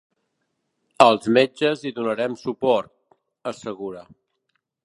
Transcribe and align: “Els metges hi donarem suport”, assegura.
“Els 1.05 1.29
metges 1.37 1.85
hi 1.89 1.93
donarem 1.99 2.39
suport”, 2.47 2.91
assegura. 3.53 4.07